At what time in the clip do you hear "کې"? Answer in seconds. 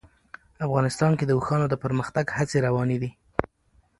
1.17-1.25